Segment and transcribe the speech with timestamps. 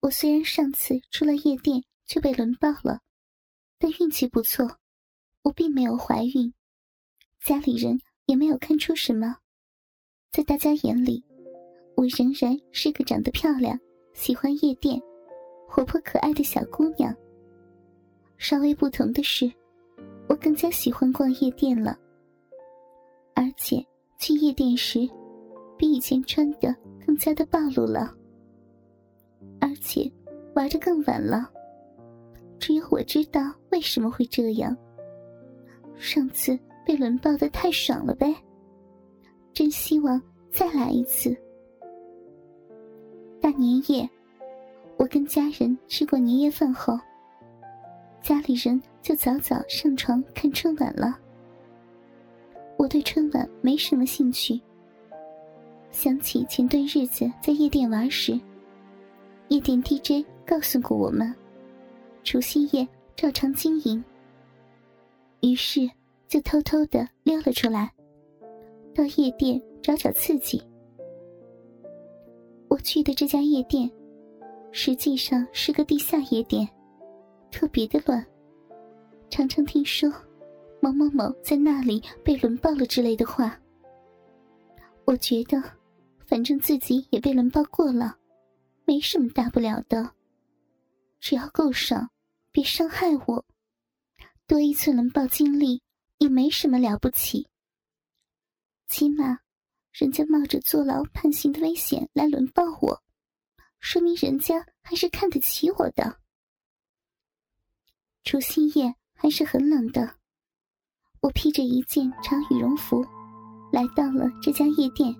[0.00, 3.00] 我虽然上次出了夜店就被轮爆了，
[3.78, 4.78] 但运气不错，
[5.42, 6.52] 我并没有怀孕，
[7.44, 9.36] 家里人也没有看出什么，
[10.32, 11.22] 在大家眼里，
[11.96, 13.78] 我仍然是个长得漂亮、
[14.14, 14.98] 喜欢夜店、
[15.68, 17.14] 活泼可爱的小姑娘。
[18.38, 19.52] 稍微不同的是，
[20.30, 21.98] 我更加喜欢逛夜店了，
[23.34, 23.84] 而且
[24.18, 25.00] 去夜店时，
[25.76, 26.74] 比以前穿的
[27.04, 28.16] 更加的暴露了。
[29.60, 30.10] 而且
[30.54, 31.48] 玩的更晚了，
[32.58, 33.40] 只有我知道
[33.70, 34.76] 为什么会这样。
[35.96, 38.34] 上次被轮爆的太爽了呗，
[39.52, 41.36] 真希望再来一次。
[43.40, 44.08] 大年夜，
[44.96, 46.98] 我跟家人吃过年夜饭后，
[48.22, 51.18] 家里人就早早上床看春晚了。
[52.78, 54.58] 我对春晚没什么兴趣，
[55.90, 58.40] 想起前段日子在夜店玩时。
[59.50, 61.34] 夜店 DJ 告诉过我们，
[62.22, 62.86] 除夕夜
[63.16, 64.02] 照常经营。
[65.40, 65.90] 于是
[66.28, 67.92] 就偷偷的溜了出来，
[68.94, 70.62] 到夜店找找刺激。
[72.68, 73.90] 我去的这家夜店，
[74.70, 76.68] 实际上是个地下夜店，
[77.50, 78.24] 特别的乱。
[79.30, 80.08] 常常听说
[80.78, 83.58] 某某某在那里被轮爆了之类的话。
[85.06, 85.60] 我觉得，
[86.24, 88.16] 反正自己也被轮爆过了。
[88.90, 90.16] 没什么大不了的，
[91.20, 92.10] 只要够爽，
[92.50, 93.46] 别伤害我。
[94.48, 95.80] 多一次轮爆经历
[96.18, 97.46] 也没什么了不起。
[98.88, 99.38] 起码，
[99.92, 103.00] 人家冒着坐牢判刑的危险来轮爆我，
[103.78, 106.18] 说明人家还是看得起我的。
[108.24, 110.16] 除夕夜还是很冷的，
[111.20, 113.06] 我披着一件长羽绒服，
[113.72, 115.14] 来到了这家夜店。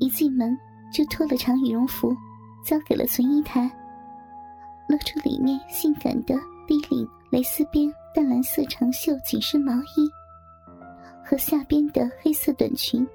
[0.00, 0.56] 一进门
[0.94, 2.16] 就脱了长羽绒服。
[2.68, 3.62] 交给了存衣台，
[4.90, 6.34] 露出里面性感的
[6.66, 10.06] 低领蕾丝边淡蓝色长袖紧身毛衣，
[11.24, 13.08] 和下边的黑色短裙，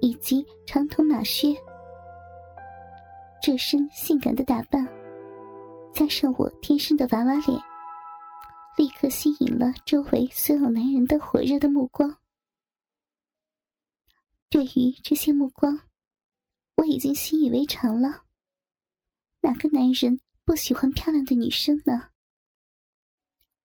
[0.00, 1.54] 以及长筒马靴。
[3.40, 4.84] 这身性感的打扮，
[5.92, 7.62] 加上我天生的娃娃脸，
[8.76, 12.12] 立刻吸引了周围所有男人的火热的目光。
[14.50, 15.78] 对于这些目光，
[16.74, 18.24] 我已经习以为常了。
[19.40, 22.08] 哪个男人不喜欢漂亮的女生呢？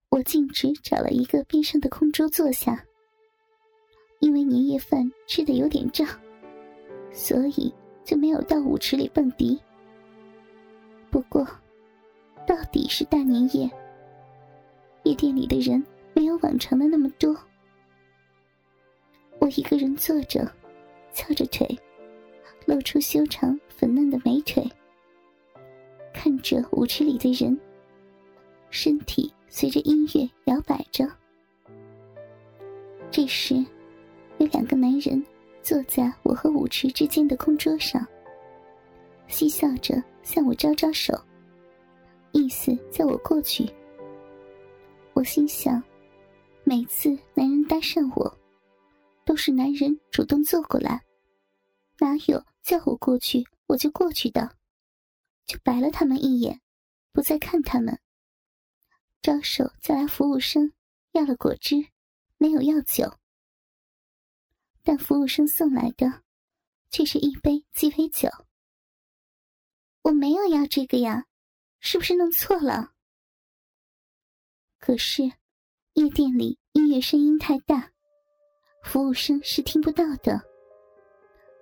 [0.09, 2.85] 我径直找了一个边上的空桌坐下。
[4.19, 6.07] 因为年夜饭吃的有点胀，
[7.11, 7.73] 所以
[8.05, 9.59] 就没有到舞池里蹦迪。
[11.11, 11.45] 不过，
[12.47, 13.69] 到底是大年夜，
[15.03, 17.35] 夜店里的人没有往常的那么多。
[19.39, 20.49] 我一个人坐着，
[21.11, 21.67] 翘着腿，
[22.65, 24.65] 露出修长粉嫩的美腿。
[26.23, 27.59] 看着舞池里的人，
[28.69, 31.05] 身体随着音乐摇摆着。
[33.11, 33.55] 这时，
[34.37, 35.21] 有两个男人
[35.61, 38.07] 坐在我和舞池之间的空桌上，
[39.27, 41.13] 嬉笑着向我招招手，
[42.31, 43.69] 意思叫我过去。
[45.11, 45.83] 我心想，
[46.63, 48.33] 每次男人搭讪我，
[49.25, 51.01] 都是男人主动坐过来，
[51.99, 54.49] 哪有叫我过去我就过去的？
[55.45, 56.61] 就白了他们一眼，
[57.11, 57.99] 不再看他们。
[59.21, 60.73] 招手叫来服务生，
[61.11, 61.75] 要了果汁，
[62.37, 63.17] 没有要酒。
[64.83, 66.23] 但服务生送来的，
[66.89, 68.29] 却是一杯鸡尾酒。
[70.01, 71.25] 我没有要这个呀，
[71.79, 72.91] 是不是弄错了？
[74.79, 75.23] 可是，
[75.93, 77.91] 夜店里音乐声音太大，
[78.83, 80.41] 服务生是听不到的。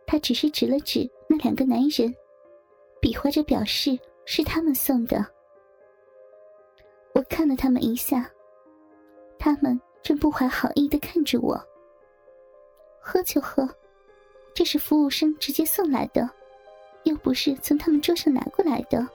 [0.07, 2.11] 他只是指了指那两个男人。
[3.01, 5.25] 比划着表示是他们送的。
[7.13, 8.29] 我看了他们一下，
[9.38, 11.59] 他们正不怀好意的看着我。
[13.01, 13.67] 喝就喝，
[14.53, 16.29] 这是服务生直接送来的，
[17.03, 19.06] 又不是从他们桌上拿过来的，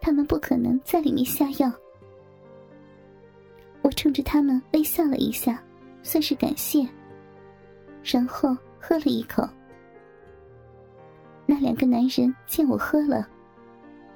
[0.00, 1.72] 他们不可能在里面下药。
[3.80, 5.62] 我冲着他们微笑了一下，
[6.02, 6.86] 算是感谢，
[8.04, 9.42] 然后喝了一口。
[11.46, 13.28] 那两个男人见我喝了，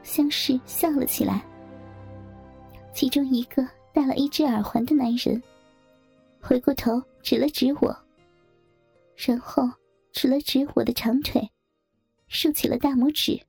[0.03, 1.45] 相视笑了起来。
[2.95, 5.41] 其中一个戴了一只耳环的男人，
[6.41, 7.97] 回过头指了指我，
[9.15, 9.63] 然后
[10.11, 11.49] 指了指我的长腿，
[12.29, 13.41] 竖起了大拇指。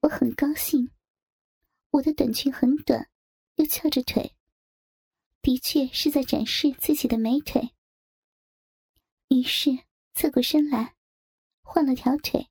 [0.00, 0.88] 我很高兴，
[1.90, 3.08] 我的短裙很短，
[3.56, 4.32] 又翘着腿，
[5.42, 7.70] 的确是在展示自己的美腿。
[9.28, 9.76] 于是
[10.14, 10.97] 侧过身来。
[11.70, 12.48] 换了条腿，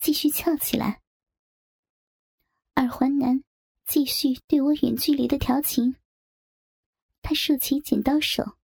[0.00, 1.00] 继续翘起来。
[2.74, 3.42] 耳环男，
[3.86, 5.96] 继续对我远距离的调情。
[7.22, 8.58] 他竖起剪刀手，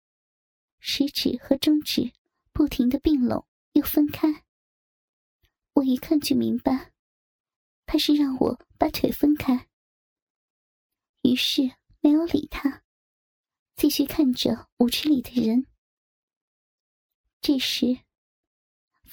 [0.79, 2.11] 食指和中指
[2.51, 4.43] 不停的并拢又分开。
[5.75, 6.91] 我一看就明白，
[7.85, 9.69] 他是让我把腿分开。
[11.21, 11.71] 于是
[12.01, 12.83] 没有理他，
[13.77, 15.65] 继续看着舞池里的人。
[17.39, 18.01] 这时，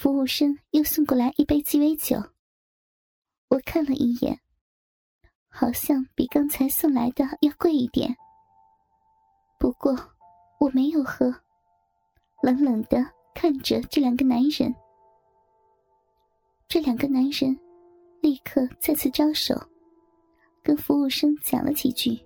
[0.02, 2.16] 服务生又送过来一杯鸡尾酒。
[3.46, 4.37] 我看了一眼，
[5.49, 8.12] 好像比刚才送来的要贵一点。
[9.60, 9.96] 不过
[10.58, 11.32] 我没有喝，
[12.43, 12.99] 冷冷的
[13.32, 14.75] 看着这两个男人。
[16.66, 17.56] 这两个男人
[18.20, 19.54] 立刻再次招手。
[20.64, 22.19] 跟服务生讲了几句，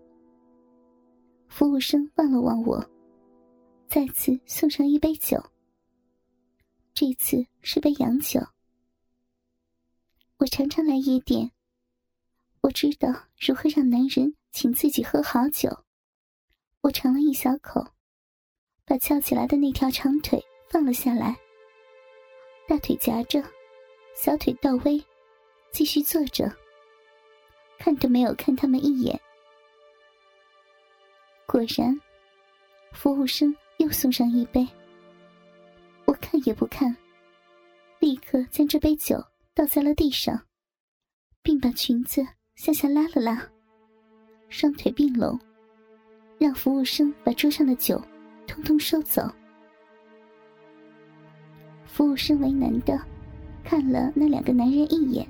[1.46, 2.82] 服务生望了望我，
[3.86, 5.38] 再次送上一杯酒。
[6.98, 8.40] 这次是杯洋酒。
[10.38, 11.52] 我常常来夜店，
[12.62, 15.84] 我知道如何让男人请自己喝好酒。
[16.80, 17.86] 我尝了一小口，
[18.86, 21.36] 把翘起来的那条长腿放了下来，
[22.66, 23.44] 大腿夹着，
[24.16, 24.98] 小腿到微，
[25.72, 26.50] 继续坐着。
[27.78, 29.20] 看都没有看他们一眼。
[31.46, 32.00] 果然，
[32.94, 34.66] 服务生又送上一杯。
[36.20, 36.94] 看也不看，
[38.00, 39.16] 立刻将这杯酒
[39.54, 40.40] 倒在了地上，
[41.42, 43.48] 并把裙子向下拉了拉，
[44.48, 45.38] 双腿并拢，
[46.38, 48.00] 让服务生把桌上的酒
[48.46, 49.30] 通通收走。
[51.86, 53.00] 服务生为难的
[53.64, 55.26] 看了那两个男人一眼。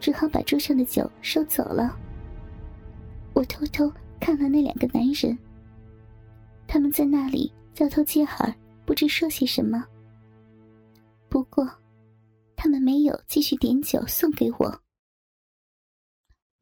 [0.00, 1.98] 只好把桌上的酒收走了。
[3.34, 5.36] 我偷偷看了那两个男人，
[6.68, 8.54] 他们在那里交头接耳，
[8.88, 9.86] 不知说些什么。
[11.28, 11.62] 不过，
[12.56, 14.82] 他们没有继续点酒送给我。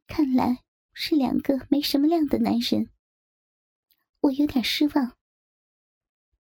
[0.09, 2.91] 看来是两个没什么量的男人。
[4.23, 5.17] 我有点失望。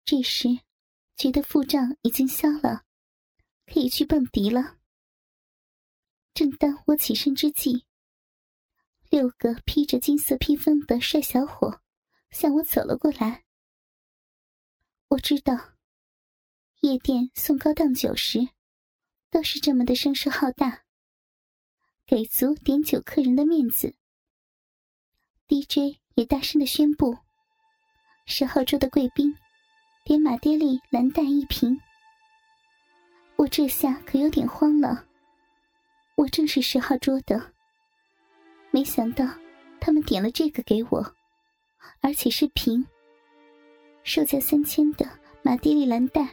[0.04, 0.48] 这时，
[1.18, 2.84] 觉得腹胀已经消了，
[3.68, 4.78] 可以去蹦迪了。
[6.34, 7.86] 正当我起身之际，
[9.12, 11.80] 六个披着金色披风的帅小伙
[12.32, 13.46] 向我走了过来。
[15.10, 15.75] 我知道，
[16.86, 18.48] 夜店送高档酒时，
[19.32, 20.84] 都是这么的声势浩大，
[22.06, 23.96] 给足点酒客人的面子。
[25.48, 27.18] DJ 也大声的宣布：
[28.28, 29.36] 十号桌的贵宾，
[30.04, 31.82] 点马爹利蓝带一瓶。
[33.38, 35.08] 我这下可有点慌了。
[36.18, 37.52] 我正是十号桌的，
[38.70, 39.26] 没想到
[39.82, 41.16] 他们点了这个给我，
[42.02, 42.86] 而且是瓶，
[44.04, 45.10] 售价三千的
[45.42, 46.32] 马爹利蓝带。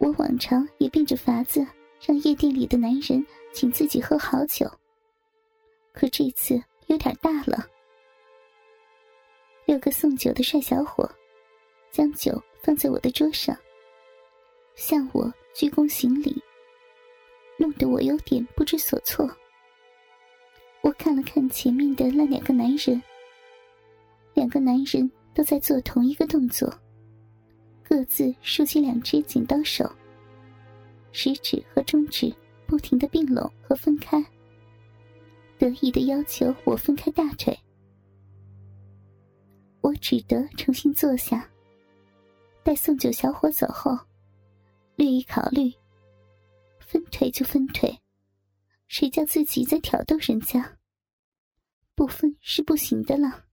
[0.00, 1.64] 我往常也变着法子
[2.00, 4.66] 让夜店里的男人请自己喝好酒，
[5.92, 7.66] 可这次有点大了。
[9.66, 11.08] 六个送酒的帅小伙
[11.92, 13.54] 将酒放在我的桌上，
[14.74, 16.42] 向我鞠躬行礼。
[17.58, 19.30] 弄得我有点不知所措。
[20.80, 23.02] 我看了看前面的那两个男人，
[24.32, 26.72] 两个男人都在做同一个动作，
[27.90, 29.84] 各自竖起两只剪刀手，
[31.10, 32.32] 食指和中指
[32.64, 34.24] 不停的并拢和分开，
[35.58, 37.58] 得意的要求我分开大腿。
[39.80, 41.50] 我只得重新坐下，
[42.62, 43.98] 待送酒小伙走后，
[44.94, 45.72] 略一考虑。
[46.78, 48.00] 分腿就分腿，
[48.86, 50.78] 谁叫自己在挑逗人家？
[51.96, 53.46] 不分是不行的了。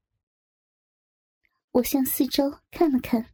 [1.71, 3.33] 我向四周看了看，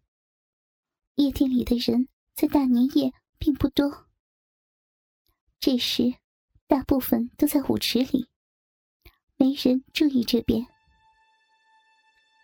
[1.15, 4.07] 夜店里的人在大年夜并不多。
[5.59, 6.15] 这时，
[6.67, 8.27] 大部分都在舞池里，
[9.37, 10.65] 没人注意这边。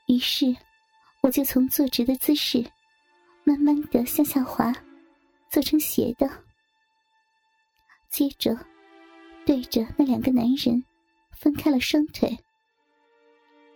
[0.07, 0.55] 于是，
[1.21, 2.63] 我就从坐直的姿势，
[3.43, 4.71] 慢慢的向下滑，
[5.49, 6.29] 做成斜的。
[8.09, 8.55] 接着，
[9.45, 10.83] 对着那两个男人，
[11.31, 12.37] 分开了双腿，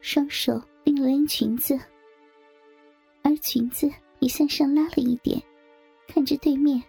[0.02, 1.78] 双手拎了拎裙子，
[3.24, 3.92] 而裙子
[4.24, 5.38] 也向上拉了一点，
[6.08, 6.82] 看着对面。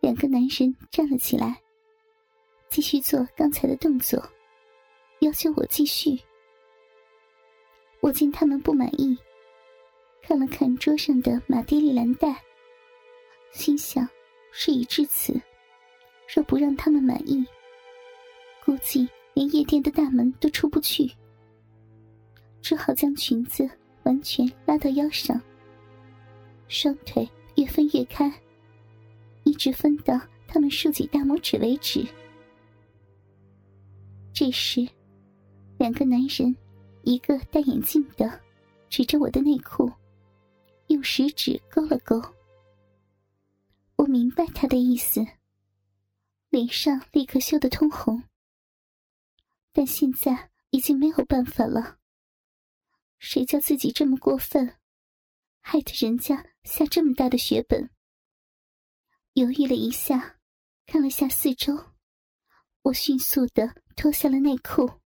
[0.00, 1.62] 两个男人站了起来，
[2.68, 4.20] 继续做刚才的动作，
[5.20, 6.18] 要求我继续。
[8.00, 9.16] 我见他们不满意，
[10.20, 12.42] 看了看桌上的马蒂利蓝带，
[13.52, 14.06] 心想。
[14.58, 15.38] 事已至此，
[16.34, 17.44] 若不让他们满意，
[18.64, 21.08] 估计连夜店的大门都出不去。
[22.62, 23.68] 只好将裙子
[24.06, 25.38] 完全拉到腰上，
[26.68, 28.32] 双腿越分越开，
[29.42, 32.06] 一直分到他们竖起大拇指为止。
[34.32, 34.88] 这时，
[35.76, 36.56] 两个男人，
[37.02, 38.40] 一个戴眼镜的，
[38.88, 39.90] 指着我的内裤，
[40.86, 42.22] 用食指勾了勾。
[43.96, 45.26] 我明白他的意思，
[46.50, 48.22] 脸上立刻羞得通红。
[49.72, 51.95] 但现在已经没有办法了。
[53.18, 54.78] 谁叫自己这么过分，
[55.60, 57.90] 害得人家下这么大的血本？
[59.32, 60.38] 犹豫了一下，
[60.86, 61.92] 看了下四周，
[62.82, 65.00] 我迅速的脱下了内裤。